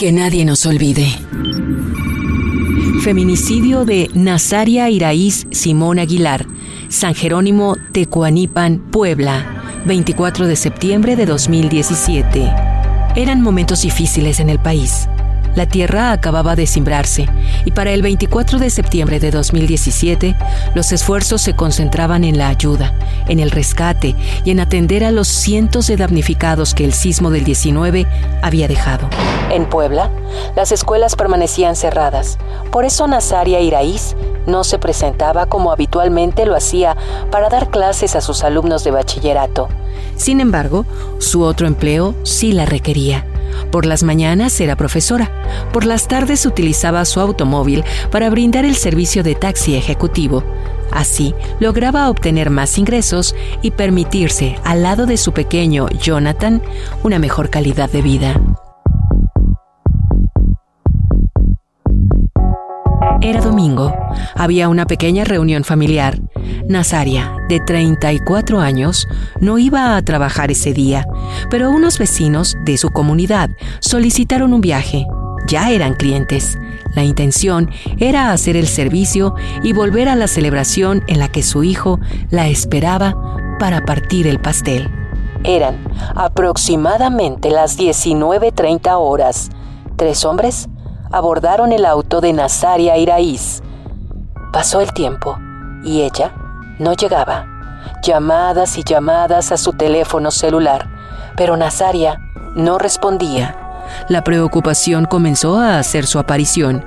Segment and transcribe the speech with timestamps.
[0.00, 1.06] Que nadie nos olvide.
[3.02, 6.46] Feminicidio de Nazaria Iraíz Simón Aguilar,
[6.88, 9.44] San Jerónimo, Tecuanipan, Puebla,
[9.84, 12.50] 24 de septiembre de 2017.
[13.14, 15.06] Eran momentos difíciles en el país.
[15.54, 17.28] La tierra acababa de simbrarse
[17.64, 20.36] y para el 24 de septiembre de 2017
[20.74, 22.94] los esfuerzos se concentraban en la ayuda,
[23.28, 27.44] en el rescate y en atender a los cientos de damnificados que el sismo del
[27.44, 28.06] 19
[28.42, 29.08] había dejado.
[29.50, 30.10] En Puebla,
[30.54, 32.38] las escuelas permanecían cerradas.
[32.70, 34.14] Por eso Nazaria Iraíz
[34.46, 36.96] no se presentaba como habitualmente lo hacía
[37.30, 39.68] para dar clases a sus alumnos de bachillerato.
[40.16, 40.86] Sin embargo,
[41.18, 43.26] su otro empleo sí la requería.
[43.70, 45.30] Por las mañanas era profesora,
[45.72, 50.42] por las tardes utilizaba su automóvil para brindar el servicio de taxi ejecutivo.
[50.90, 56.62] Así lograba obtener más ingresos y permitirse, al lado de su pequeño Jonathan,
[57.04, 58.40] una mejor calidad de vida.
[63.22, 63.94] Era domingo.
[64.34, 66.18] Había una pequeña reunión familiar.
[66.66, 69.06] Nazaria, de 34 años,
[69.40, 71.06] no iba a trabajar ese día,
[71.50, 75.06] pero unos vecinos de su comunidad solicitaron un viaje.
[75.46, 76.56] Ya eran clientes.
[76.94, 81.62] La intención era hacer el servicio y volver a la celebración en la que su
[81.62, 83.14] hijo la esperaba
[83.58, 84.90] para partir el pastel.
[85.44, 85.76] Eran
[86.14, 89.50] aproximadamente las 19.30 horas.
[89.96, 90.70] Tres hombres
[91.10, 93.62] abordaron el auto de Nazaria Iraíz.
[94.52, 95.38] Pasó el tiempo
[95.84, 96.32] y ella
[96.78, 97.46] no llegaba.
[98.02, 100.88] Llamadas y llamadas a su teléfono celular,
[101.36, 102.18] pero Nazaria
[102.54, 103.56] no respondía.
[104.08, 106.84] La preocupación comenzó a hacer su aparición.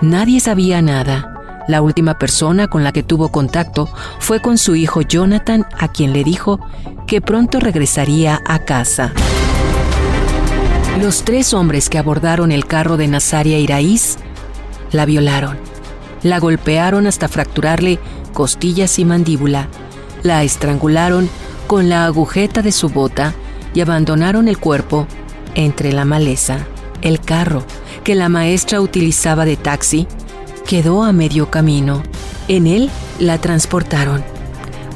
[0.00, 1.28] Nadie sabía nada.
[1.68, 3.88] La última persona con la que tuvo contacto
[4.18, 6.60] fue con su hijo Jonathan, a quien le dijo
[7.06, 9.12] que pronto regresaría a casa.
[11.00, 14.18] Los tres hombres que abordaron el carro de Nazaria Iraíz
[14.92, 15.56] la violaron.
[16.22, 17.98] La golpearon hasta fracturarle
[18.32, 19.68] costillas y mandíbula.
[20.22, 21.28] La estrangularon
[21.66, 23.34] con la agujeta de su bota
[23.74, 25.06] y abandonaron el cuerpo
[25.54, 26.66] entre la maleza.
[27.00, 27.64] El carro
[28.04, 30.06] que la maestra utilizaba de taxi
[30.66, 32.02] quedó a medio camino.
[32.48, 34.22] En él la transportaron.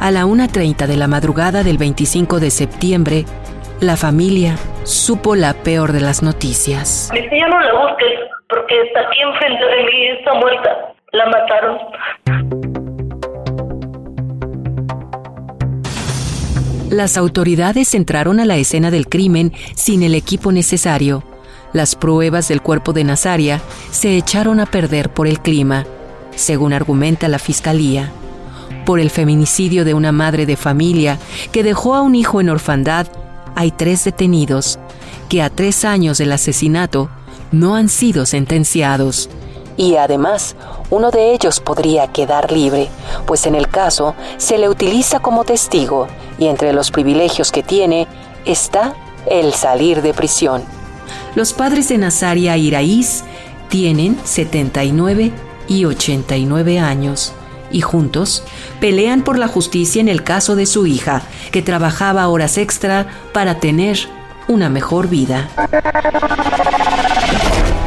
[0.00, 3.24] A la 1.30 de la madrugada del 25 de septiembre,
[3.80, 7.10] la familia supo la peor de las noticias.
[7.12, 10.94] Mi ya no la busques porque está aquí enfrente de mí, está muerta.
[11.12, 11.78] La mataron.
[16.90, 21.24] Las autoridades entraron a la escena del crimen sin el equipo necesario.
[21.72, 25.86] Las pruebas del cuerpo de Nazaria se echaron a perder por el clima,
[26.36, 28.12] según argumenta la fiscalía,
[28.84, 31.18] por el feminicidio de una madre de familia
[31.52, 33.08] que dejó a un hijo en orfandad
[33.54, 34.78] hay tres detenidos
[35.28, 37.08] que a tres años del asesinato
[37.52, 39.28] no han sido sentenciados.
[39.76, 40.56] Y además,
[40.90, 42.88] uno de ellos podría quedar libre,
[43.26, 46.06] pues en el caso se le utiliza como testigo
[46.38, 48.06] y entre los privilegios que tiene
[48.44, 48.94] está
[49.26, 50.62] el salir de prisión.
[51.34, 53.24] Los padres de Nazaria Iraíz
[53.68, 55.32] tienen 79
[55.66, 57.32] y 89 años
[57.74, 58.44] y juntos
[58.80, 63.58] pelean por la justicia en el caso de su hija, que trabajaba horas extra para
[63.58, 63.98] tener
[64.46, 65.48] una mejor vida.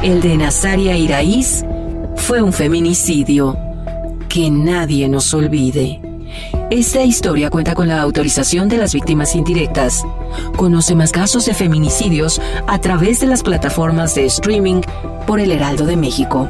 [0.04, 1.64] El de Nazaria Iraíz
[2.18, 3.58] fue un feminicidio.
[4.28, 6.02] Que nadie nos olvide.
[6.70, 10.06] Esta historia cuenta con la autorización de las víctimas indirectas.
[10.58, 14.82] Conoce más casos de feminicidios a través de las plataformas de streaming
[15.26, 16.50] por el Heraldo de México.